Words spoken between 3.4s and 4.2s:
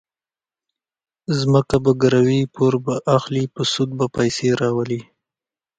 په سود به